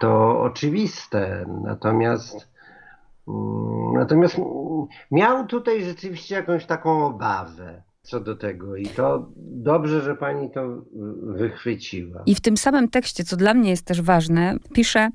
to 0.00 0.40
oczywiste. 0.40 1.46
Natomiast 1.64 2.48
mm, 3.28 3.92
natomiast 3.94 4.36
miał 5.10 5.46
tutaj 5.46 5.84
rzeczywiście 5.84 6.34
jakąś 6.34 6.66
taką 6.66 7.06
obawę 7.06 7.82
co 8.02 8.20
do 8.20 8.36
tego 8.36 8.76
i 8.76 8.86
to 8.86 9.28
dobrze, 9.36 10.00
że 10.00 10.16
pani 10.16 10.50
to 10.50 10.82
wychwyciła. 11.22 12.22
I 12.26 12.34
w 12.34 12.40
tym 12.40 12.56
samym 12.56 12.88
tekście, 12.88 13.24
co 13.24 13.36
dla 13.36 13.54
mnie 13.54 13.70
jest 13.70 13.84
też 13.84 14.02
ważne, 14.02 14.56
pisze, 14.72 15.08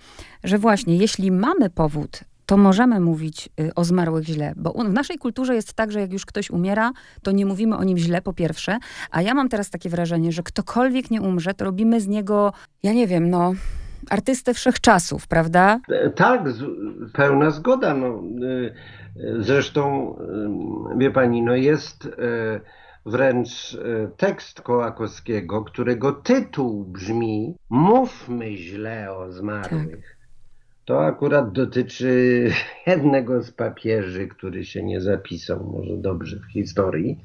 że 0.44 0.58
właśnie 0.58 0.98
jeśli 0.98 1.32
mamy 1.32 1.70
powód 1.70 2.20
to 2.46 2.58
możemy 2.58 3.00
mówić 3.00 3.50
y, 3.60 3.74
o 3.76 3.84
zmarłych 3.84 4.26
źle, 4.26 4.54
bo 4.58 4.72
w 4.72 4.94
naszej 4.94 5.18
kulturze 5.18 5.56
jest 5.56 5.74
tak, 5.74 5.92
że 5.92 6.00
jak 6.00 6.14
już 6.14 6.26
ktoś 6.26 6.50
umiera, 6.50 6.92
to 7.24 7.32
nie 7.32 7.46
mówimy 7.46 7.78
o 7.78 7.84
nim 7.84 7.98
źle 7.98 8.22
po 8.22 8.34
pierwsze, 8.34 8.78
a 9.12 9.22
ja 9.22 9.34
mam 9.34 9.50
teraz 9.50 9.70
takie 9.70 9.90
wrażenie, 9.90 10.32
że 10.32 10.44
ktokolwiek 10.44 11.12
nie 11.12 11.22
umrze, 11.22 11.54
to 11.54 11.66
robimy 11.66 12.02
z 12.02 12.08
niego, 12.08 12.54
ja 12.84 12.94
nie 12.94 13.08
wiem, 13.08 13.30
no 13.30 13.54
artystę 14.10 14.54
wszechczasów, 14.54 15.28
prawda? 15.28 15.80
E, 15.90 16.10
tak, 16.10 16.52
z, 16.52 16.64
pełna 17.14 17.52
zgoda. 17.52 17.94
No. 17.94 18.08
E, 18.08 19.42
zresztą, 19.44 20.16
e, 20.96 20.98
wie 20.98 21.12
pani, 21.12 21.42
no 21.42 21.56
jest 21.56 22.10
wręcz 23.06 23.78
tekst 24.18 24.62
Kołakowskiego, 24.62 25.64
którego 25.64 26.12
tytuł 26.12 26.86
brzmi 26.86 27.56
Mówmy 27.70 28.58
źle 28.58 29.14
o 29.14 29.32
zmarłych. 29.32 29.92
Tak. 29.92 30.16
To 30.86 31.06
akurat 31.06 31.52
dotyczy 31.52 32.50
jednego 32.88 33.42
z 33.44 33.52
papieży, 33.52 34.28
który 34.28 34.66
się 34.66 34.84
nie 34.84 35.02
zapisał 35.02 35.64
może 35.64 35.98
dobrze 35.98 36.40
w 36.40 36.52
historii, 36.54 37.20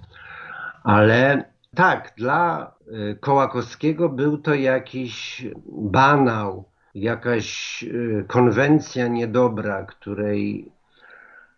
ale 0.85 1.45
tak, 1.75 2.13
dla 2.17 2.75
Kołakowskiego 3.21 4.09
był 4.09 4.39
to 4.39 4.55
jakiś 4.55 5.47
banał, 5.73 6.70
jakaś 6.95 7.83
y, 7.83 8.25
konwencja 8.29 9.09
niedobra, 9.09 9.85
której 9.85 10.73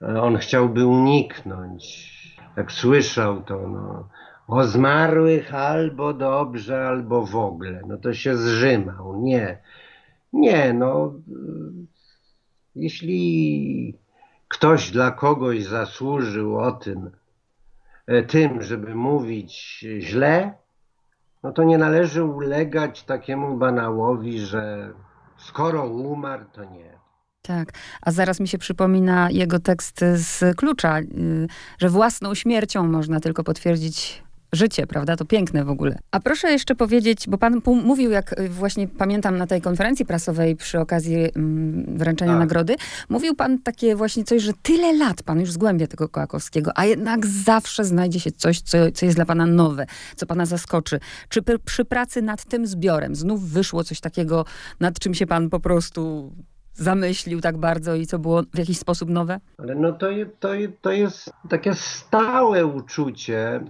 e, 0.03 0.23
on 0.23 0.37
chciałby 0.37 0.87
uniknąć. 0.87 2.13
Jak 2.57 2.73
słyszał 2.73 3.43
to, 3.43 3.69
no, 3.69 4.09
o 4.49 4.65
zmarłych 4.65 5.55
albo 5.55 6.13
dobrze, 6.13 6.89
albo 6.89 7.27
w 7.27 7.37
ogóle, 7.37 7.83
no 7.87 7.97
to 7.97 8.15
się 8.15 8.37
zrzymał. 8.37 9.23
Nie, 9.23 9.59
nie, 10.33 10.73
no, 10.73 11.13
jeśli 12.77 13.99
ktoś 14.49 14.91
dla 14.91 15.11
kogoś 15.11 15.65
zasłużył 15.65 16.59
o 16.59 16.73
tym, 16.73 17.11
e, 18.07 18.23
tym, 18.23 18.63
żeby 18.63 18.95
mówić 18.95 19.85
źle, 19.99 20.55
no 21.43 21.53
to 21.53 21.65
nie 21.65 21.79
należy 21.79 22.25
ulegać 22.25 23.05
takiemu 23.05 23.57
banałowi, 23.57 24.41
że 24.41 24.93
skoro 25.43 25.87
umarł, 25.87 26.45
to 26.53 26.65
nie. 26.65 26.93
Tak, 27.43 27.73
a 28.03 28.13
zaraz 28.13 28.41
mi 28.41 28.49
się 28.49 28.59
przypomina 28.59 29.31
jego 29.31 29.59
tekst 29.59 30.01
z 30.15 30.57
klucza, 30.57 31.01
y, 31.01 31.05
że 31.79 31.89
własną 31.89 32.35
śmiercią 32.35 32.89
można 32.89 33.21
tylko 33.21 33.45
potwierdzić 33.45 34.23
życie, 34.53 34.87
prawda? 34.87 35.17
To 35.17 35.25
piękne 35.25 35.65
w 35.65 35.71
ogóle. 35.71 35.99
A 36.11 36.21
proszę 36.21 36.51
jeszcze 36.51 36.75
powiedzieć, 36.75 37.29
bo 37.29 37.39
pan 37.39 37.63
mówił, 37.65 38.11
jak 38.11 38.41
y, 38.41 38.49
właśnie 38.49 38.89
pamiętam 38.89 39.39
na 39.39 39.47
tej 39.47 39.61
konferencji 39.61 40.07
prasowej 40.07 40.57
przy 40.57 40.81
okazji 40.81 41.17
mm, 41.17 41.99
wręczenia 41.99 42.33
tak. 42.33 42.41
nagrody, 42.41 42.77
mówił 43.09 43.35
pan 43.35 43.59
takie 43.59 43.97
właśnie 43.97 44.25
coś, 44.25 44.43
że 44.43 44.53
tyle 44.63 44.93
lat 44.93 45.23
pan 45.23 45.41
już 45.41 45.53
zgłębia 45.53 45.87
tego 45.87 46.09
Kołakowskiego, 46.09 46.71
a 46.75 46.85
jednak 46.85 47.27
zawsze 47.27 47.85
znajdzie 47.85 48.21
się 48.21 48.33
coś, 48.33 48.61
co, 48.61 48.79
co 48.95 49.07
jest 49.07 49.19
dla 49.19 49.27
pana 49.27 49.47
nowe, 49.47 49.87
co 50.17 50.27
pana 50.27 50.47
zaskoczy. 50.47 51.01
Czy 51.29 51.43
pr 51.43 51.59
przy 51.61 51.85
pracy 51.85 52.23
nad 52.23 52.45
tym 52.45 52.67
zbiorem 52.67 53.15
znów 53.15 53.49
wyszło 53.49 53.85
coś 53.85 54.01
takiego, 54.01 54.45
nad 54.81 54.99
czym 54.99 55.15
się 55.15 55.27
pan 55.27 55.51
po 55.51 55.61
prostu 55.61 56.33
zamyślił 56.75 57.41
tak 57.41 57.59
bardzo 57.59 57.95
i 57.95 58.07
co 58.07 58.19
było 58.19 58.43
w 58.55 58.59
jakiś 58.59 58.79
sposób 58.79 59.09
nowe? 59.09 59.41
Ale 59.59 59.75
no 59.75 59.93
to, 59.93 60.07
to, 60.41 60.49
to 60.81 60.93
jest 60.93 61.31
takie 61.49 61.75
stałe 61.75 62.67
uczucie, 62.67 63.61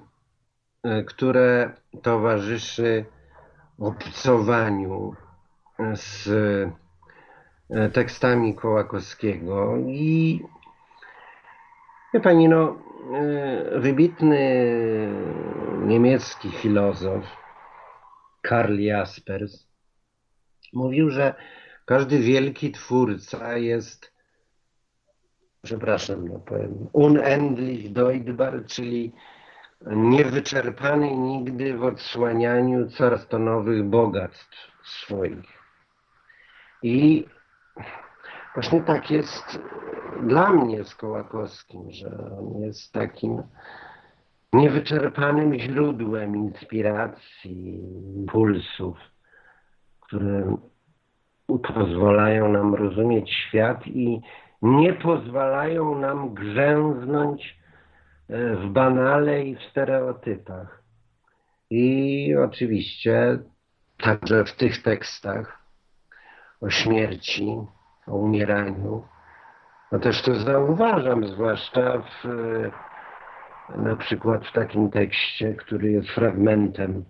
które 1.07 1.73
towarzyszy 2.03 3.05
obcowaniu 3.79 5.15
z 5.95 6.29
e, 7.71 7.89
tekstami 7.91 8.55
Kołakowskiego. 8.55 9.77
I 9.87 10.41
wie 12.15 12.21
pani, 12.21 12.49
no, 12.49 12.77
e, 13.15 13.81
wybitny 13.81 14.39
niemiecki 15.87 16.51
filozof 16.51 17.25
Karl 18.43 18.79
Jaspers 18.79 19.67
mówił, 20.73 21.11
że 21.11 21.35
każdy 21.85 22.19
wielki 22.19 22.73
twórca 22.73 23.57
jest 23.57 24.13
przepraszam, 25.63 26.29
no 26.29 26.39
powiem, 26.39 26.89
unendlich 26.93 27.93
deutbar, 27.93 28.67
czyli 28.67 29.13
niewyczerpany 29.87 31.17
nigdy 31.17 31.77
w 31.77 31.85
odsłanianiu 31.85 32.89
coraz 32.91 33.29
to 33.29 33.39
nowych 33.39 33.85
bogactw 33.85 34.73
swoich. 34.85 35.63
I 36.83 37.27
właśnie 38.55 38.83
tak 38.83 39.11
jest 39.11 39.61
dla 40.23 40.51
mnie 40.51 40.85
z 40.85 40.95
Kołakowskim, 40.95 41.91
że 41.91 42.09
on 42.39 42.63
jest 42.63 42.93
takim 42.93 43.43
niewyczerpanym 44.53 45.59
źródłem 45.59 46.37
inspiracji, 46.37 47.81
impulsów, 48.17 48.99
które 50.01 50.57
pozwalają 51.75 52.53
nam 52.53 52.75
rozumieć 52.75 53.31
świat 53.31 53.87
i 53.87 54.21
nie 54.63 54.93
pozwalają 54.93 55.99
nam 55.99 56.35
grzęznąć 56.35 57.62
w 58.33 58.69
banale 58.69 59.43
i 59.43 59.57
w 59.57 59.63
stereotypach. 59.63 60.83
I 61.71 62.35
oczywiście 62.45 63.39
także 63.99 64.45
w 64.45 64.57
tych 64.57 64.83
tekstach 64.83 65.59
o 66.61 66.71
śmierci, 66.71 67.57
o 68.07 68.17
umieraniu, 68.17 69.05
no 69.93 69.99
też 69.99 70.23
to 70.23 70.35
zauważam, 70.35 71.27
zwłaszcza 71.27 71.99
w, 71.99 72.29
na 73.77 73.97
przykład 73.97 74.47
w 74.47 74.53
takim 74.53 74.91
tekście, 74.91 75.55
który 75.55 75.91
jest 75.91 76.09
fragmentem 76.09 77.05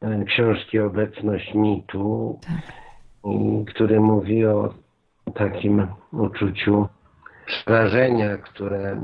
e, 0.00 0.24
książki 0.24 0.78
Obecność 0.78 1.54
mitu, 1.54 2.40
i 3.24 3.64
który 3.64 4.00
mówi 4.00 4.46
o 4.46 4.74
takim 5.34 5.86
uczuciu 6.12 6.88
przerażenia, 7.46 8.38
które 8.38 9.00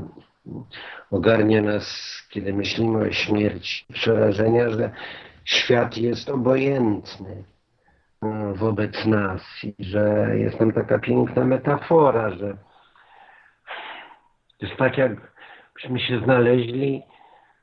ogarnia 1.11 1.61
nas, 1.61 1.85
kiedy 2.29 2.53
myślimy 2.53 3.07
o 3.07 3.11
śmierci, 3.11 3.85
przerażenia, 3.93 4.69
że 4.69 4.91
świat 5.45 5.97
jest 5.97 6.29
obojętny 6.29 7.43
no, 8.21 8.55
wobec 8.55 9.05
nas 9.05 9.41
i 9.63 9.83
że 9.83 10.29
jest 10.37 10.57
tam 10.57 10.71
taka 10.71 10.99
piękna 10.99 11.45
metafora, 11.45 12.29
że 12.29 12.57
to 14.57 14.65
jest 14.65 14.77
tak, 14.77 14.97
jakbyśmy 14.97 15.99
się 15.99 16.19
znaleźli 16.19 17.03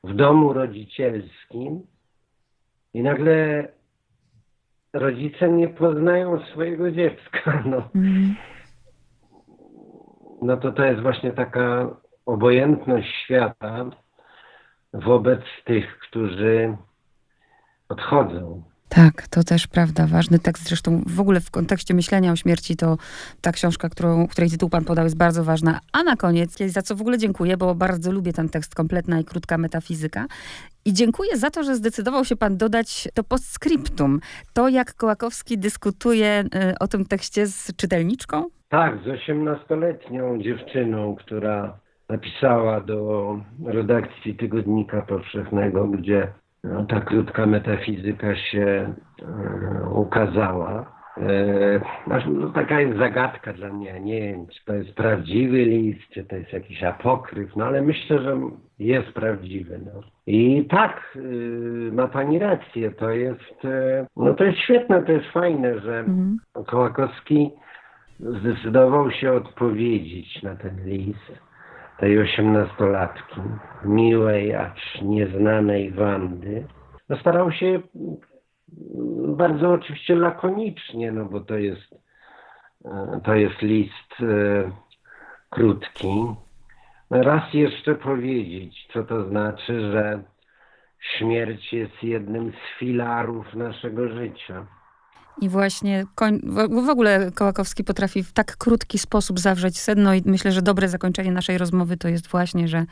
w 0.03 0.13
domu 0.13 0.53
rodzicielskim 0.53 1.87
i 2.93 3.01
nagle 3.01 3.67
rodzice 4.93 5.49
nie 5.49 5.67
poznają 5.67 6.39
swojego 6.39 6.91
dziecka. 6.91 7.63
No. 7.65 7.89
Mm 7.95 8.35
no 10.41 10.57
to 10.57 10.71
to 10.71 10.85
jest 10.85 11.01
właśnie 11.01 11.31
taka 11.31 11.95
obojętność 12.27 13.07
świata 13.23 13.85
wobec 14.93 15.41
tych, 15.65 15.99
którzy 15.99 16.77
odchodzą. 17.89 18.63
Tak, 18.89 19.27
to 19.27 19.43
też 19.43 19.67
prawda. 19.67 20.07
Ważny 20.07 20.39
tekst. 20.39 20.67
Zresztą 20.67 21.01
w 21.07 21.19
ogóle 21.19 21.39
w 21.39 21.51
kontekście 21.51 21.93
myślenia 21.93 22.31
o 22.31 22.35
śmierci 22.35 22.75
to 22.75 22.97
ta 23.41 23.51
książka, 23.51 23.89
którą, 23.89 24.27
której 24.27 24.49
tytuł 24.49 24.69
pan 24.69 24.85
podał, 24.85 25.03
jest 25.03 25.17
bardzo 25.17 25.43
ważna. 25.43 25.79
A 25.93 26.03
na 26.03 26.15
koniec, 26.15 26.57
za 26.57 26.81
co 26.81 26.95
w 26.95 27.01
ogóle 27.01 27.17
dziękuję, 27.17 27.57
bo 27.57 27.75
bardzo 27.75 28.11
lubię 28.11 28.33
ten 28.33 28.49
tekst, 28.49 28.75
kompletna 28.75 29.19
i 29.19 29.23
krótka 29.23 29.57
metafizyka. 29.57 30.25
I 30.85 30.93
dziękuję 30.93 31.37
za 31.37 31.49
to, 31.49 31.63
że 31.63 31.75
zdecydował 31.75 32.25
się 32.25 32.35
pan 32.35 32.57
dodać 32.57 33.07
to 33.13 33.23
postscriptum. 33.23 34.19
To, 34.53 34.69
jak 34.69 34.93
Kołakowski 34.93 35.57
dyskutuje 35.57 36.43
y, 36.71 36.79
o 36.79 36.87
tym 36.87 37.05
tekście 37.05 37.47
z 37.47 37.75
czytelniczką. 37.75 38.45
Tak, 38.69 38.99
z 39.05 39.07
osiemnastoletnią 39.07 40.41
dziewczyną, 40.41 41.15
która 41.15 41.79
napisała 42.09 42.81
do 42.81 43.39
redakcji 43.65 44.35
Tygodnika 44.35 45.01
Powszechnego, 45.01 45.87
gdzie 45.87 46.27
no, 46.63 46.85
ta 46.85 47.01
krótka 47.01 47.45
metafizyka 47.45 48.35
się 48.35 48.93
e, 49.21 49.89
ukazała. 49.89 50.97
E, 51.17 51.79
no, 52.27 52.49
taka 52.49 52.81
jest 52.81 52.97
zagadka 52.97 53.53
dla 53.53 53.73
mnie. 53.73 53.99
Nie 53.99 54.21
wiem, 54.21 54.47
czy 54.47 54.65
to 54.65 54.73
jest 54.73 54.93
prawdziwy 54.93 55.65
list, 55.65 56.09
czy 56.13 56.23
to 56.23 56.35
jest 56.35 56.53
jakiś 56.53 56.83
apokryf, 56.83 57.55
no 57.55 57.65
ale 57.65 57.81
myślę, 57.81 58.19
że 58.19 58.37
jest 58.79 59.07
prawdziwy. 59.07 59.79
No. 59.85 60.01
I 60.27 60.65
tak, 60.69 61.15
y, 61.15 61.89
ma 61.93 62.07
pani 62.07 62.39
rację, 62.39 62.91
to 62.91 63.09
jest, 63.09 63.65
e, 63.65 64.05
no 64.17 64.33
to 64.33 64.43
jest 64.43 64.57
świetne, 64.57 65.03
to 65.03 65.11
jest 65.11 65.27
fajne, 65.27 65.79
że 65.79 65.99
Mhm. 65.99 66.37
Kołakowski 66.67 67.51
zdecydował 68.19 69.11
się 69.11 69.33
odpowiedzieć 69.33 70.43
na 70.43 70.55
ten 70.55 70.85
list 70.85 71.46
tej 71.99 72.19
osiemnastolatki, 72.19 73.41
miłej, 73.85 74.55
acz 74.55 75.01
nieznanej 75.01 75.91
Wandy. 75.91 76.67
No 77.09 77.17
starał 77.17 77.51
się 77.51 77.79
bardzo 79.27 79.71
oczywiście 79.71 80.15
lakonicznie, 80.15 81.11
no 81.11 81.25
bo 81.25 81.39
to 81.39 81.57
jest, 81.57 81.95
e, 82.85 83.21
to 83.23 83.35
jest 83.35 83.61
list 83.61 84.13
e, 84.21 84.71
krótki. 85.49 86.35
Raz 87.11 87.53
jeszcze 87.53 87.95
powiedzieć, 87.95 88.87
co 88.93 89.03
to 89.03 89.29
znaczy, 89.29 89.91
że 89.91 90.23
śmierć 90.99 91.73
jest 91.73 92.03
jednym 92.03 92.51
z 92.51 92.79
filarów 92.79 93.53
naszego 93.53 94.07
życia. 94.07 94.65
I 95.41 95.49
właśnie 95.49 96.05
koń, 96.15 96.39
w, 96.43 96.85
w 96.85 96.89
ogóle 96.89 97.31
Kołakowski 97.31 97.83
potrafi 97.83 98.23
w 98.23 98.33
tak 98.33 98.57
krótki 98.57 98.97
sposób 98.99 99.39
zawrzeć 99.39 99.79
sedno 99.79 100.13
i 100.13 100.21
myślę, 100.25 100.51
że 100.51 100.61
dobre 100.61 100.89
zakończenie 100.89 101.31
naszej 101.31 101.57
rozmowy 101.57 101.97
to 101.97 102.07
jest 102.07 102.27
właśnie, 102.27 102.67
że, 102.67 102.85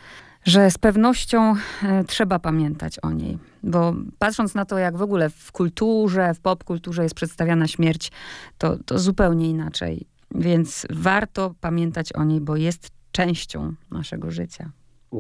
że 0.43 0.71
z 0.71 0.77
pewnością 0.77 1.53
e, 1.84 2.03
trzeba 2.03 2.39
pamiętać 2.39 2.99
o 2.99 3.12
niej. 3.12 3.38
Bo 3.63 3.93
patrząc 4.19 4.55
na 4.55 4.65
to, 4.65 4.77
jak 4.77 4.97
w 4.97 5.01
ogóle 5.01 5.29
w 5.29 5.51
kulturze, 5.51 6.34
w 6.34 6.39
popkulturze 6.39 7.03
jest 7.03 7.15
przedstawiana 7.15 7.67
śmierć, 7.67 8.12
to, 8.58 8.77
to 8.86 8.99
zupełnie 8.99 9.49
inaczej. 9.49 10.05
Więc 10.36 10.88
warto 10.89 11.55
pamiętać 11.62 12.13
o 12.13 12.23
niej, 12.23 12.41
bo 12.41 12.55
jest 12.55 12.91
częścią 13.12 13.73
naszego 13.91 14.31
życia. 14.31 14.69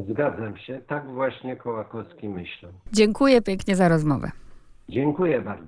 Zgadzam 0.09 0.57
się, 0.57 0.81
tak 0.87 1.13
właśnie 1.13 1.55
Kołakowski 1.55 2.29
myślał. 2.29 2.71
Dziękuję 2.93 3.41
pięknie 3.41 3.75
za 3.75 3.89
rozmowę. 3.89 4.31
Dziękuję 4.89 5.41
bardzo. 5.41 5.63